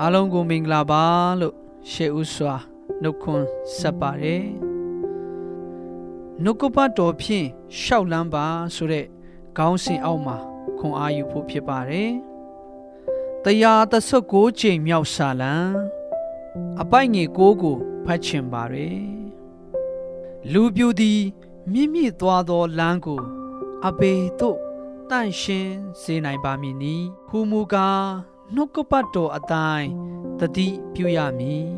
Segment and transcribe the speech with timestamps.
[0.00, 1.04] အားလုံးကိုမင်္ဂလာပါ
[1.40, 1.54] လို့
[1.90, 2.56] ရှေးဥစွာ
[3.02, 3.46] နှုတ်ခွန်း
[3.78, 4.44] ဆက်ပါတယ်
[6.42, 7.46] နှုတ်ကပတ်တော်ဖြင့်
[7.80, 9.06] ရှောက်လန်းပါဆိုတဲ့
[9.56, 10.36] ခေါင်းစဉ်အောက်မှာ
[10.78, 12.12] ခွန်အားယူဖို့ဖြစ်ပါတယ်
[13.44, 15.54] တရားသဆုတ်ကိုချိန်မြောက်စာလံ
[16.80, 19.02] အပိုက်ငယ်ကိုကိုဖတ်ချင်ပါတယ်
[20.52, 21.20] လူပြူသည်
[21.72, 23.20] မြင့်မြင့်သွားသောလမ်းကို
[23.86, 24.58] အပေတို့
[25.10, 26.96] တန့်ရှင်းစေနိုင်ပါမည်နီ
[27.28, 28.06] ဟူမူကား
[28.54, 29.90] နှုတ်ကပတ်တော်အတိုင်း
[30.38, 31.70] တတိပြုရမည်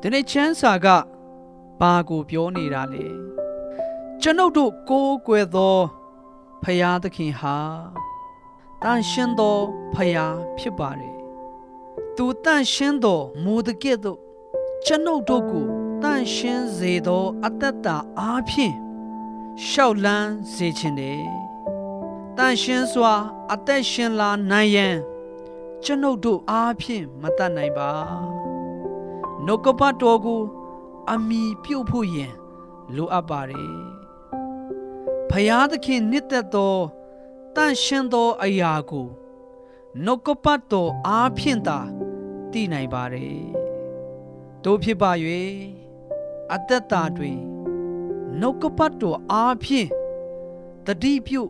[0.00, 0.86] ဒီနေ့ချမ်းစာက
[1.80, 3.06] ဘာကိုပြောနေတာလဲ
[4.20, 5.78] ကျွန်ုပ်တို့ကိုးကွယ်သော
[6.62, 7.56] ဖရာသခင်ဟာ
[8.82, 9.58] တန်ရှင်းသော
[9.94, 10.26] ဖရာ
[10.58, 11.16] ဖြစ်ပါတယ်
[12.16, 14.18] သူတန်ရှင်းသောမူတကဲ့သို့
[14.84, 15.66] ကျွန်ုပ်တို့ကို
[16.02, 18.74] တန်ရှင်းစေသောအတ္တတာအားဖြင့်
[19.66, 21.47] ရှောက်လန်းစေခြင်းတယ်
[22.40, 23.14] တန်ရှင်းစွာ
[23.52, 24.96] အသက်ရှင်လာနိုင်ရန်
[25.84, 27.90] ကျွန်ုပ်တို့အားဖြင့်မတတ်နိုင်ပါ
[29.44, 30.42] နှုတ်ကပတ်တော်ကို
[31.12, 32.32] အမိပြုတ်ဖို့ယင်
[32.94, 33.74] လိုအပ်ပါတယ်
[35.30, 36.76] ဖယားသခင်နှစ်သက်သော
[37.56, 39.08] တန့်ရှင်းသောအရာကို
[40.04, 41.78] နှုတ်ကပတ်တော်အားဖြင့်သာ
[42.52, 43.38] သိနိုင်ပါတယ်
[44.64, 45.10] တို့ဖြစ်ပါ၍
[46.54, 47.38] အသက်တာတွင်
[48.40, 49.88] နှုတ်ကပတ်တော်အားဖြင့်
[50.86, 51.42] တတိပြု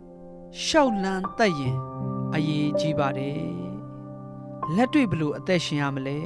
[0.65, 1.79] ရှောက်လန်းတတ်ရင်
[2.35, 3.43] အရေးကြီးပါတယ်
[4.75, 6.21] လက်တွေ့ဘလို့အသက်ရှင်ရမလဲ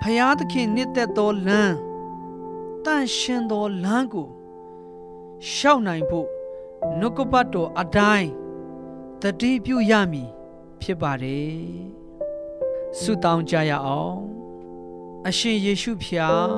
[0.00, 1.76] ဖယားသခင်နှစ်သက်သောလမ်း
[2.84, 4.28] တန့်ရှင်းသောလမ်းကို
[5.52, 6.28] ရှောက်နိုင်ဖို့
[6.98, 8.30] နှုတ်ကပတ်တော်အတိုင်း
[9.22, 10.30] တတိပြုရမည်
[10.80, 11.58] ဖြစ်ပါတယ်
[13.00, 14.18] ဆုတောင်းကြရအောင်
[15.26, 16.52] အရှင်ယေရှုဖျား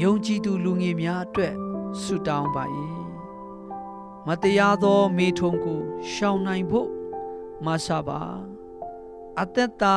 [0.00, 1.54] ယုံကြည်သူလူငယ်များအတွက်
[2.02, 2.64] ဆုတောင်းပါ၏
[4.28, 5.80] မတရားသောမေထုံကို
[6.12, 6.88] ရှောင်နိုင်ဖို့
[7.64, 8.22] မဆပါ
[9.40, 9.96] အသက်တာ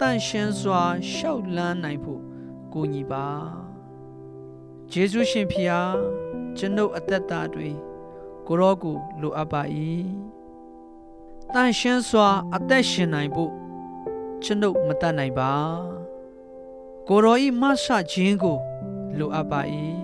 [0.00, 2.22] တန့်ရှင်းစွာရှောက်လန်းနိုင်ဖို့
[2.72, 3.26] ကိုညီပါ
[4.92, 5.96] ယေရှုရှင်ဖျား
[6.56, 7.74] ကျွန်ုပ်အသက်တာတွင်
[8.46, 9.62] ကိုရောကိုလိုအပ်ပါ၏
[11.54, 13.52] တန့်ရှင်းစွာအသက်ရှင်နိုင်ဖို့
[14.42, 15.52] ကျွန်ုပ်မတတ်နိုင်ပါ
[17.08, 18.58] ကိုရောဤမဆခြင်းကို
[19.18, 19.60] လိုအပ်ပါ၏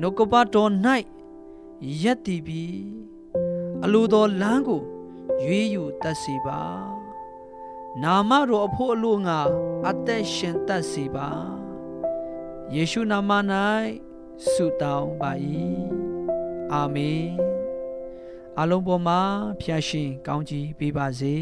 [0.00, 0.72] နှုတ်ကပတော်၌
[2.02, 2.82] ရက်တည်ပြီး
[3.84, 4.82] အလိုတော်လမ်းကို
[5.44, 6.62] ရွေးယူတတ်စေပါ
[8.02, 9.40] နာမတော်အဖို့အလို့ငါ
[9.88, 11.30] အသက်ရှင်တတ်စေပါ
[12.74, 13.30] ယေရှုနာမ၌
[14.50, 15.30] ဆုတောင်းပါ၏
[16.72, 17.26] အာမင်
[18.58, 19.20] အလုံးပေါ်မှာ
[19.60, 21.36] ဖျားရှင်ကောင်းကြီးပေးပါစေ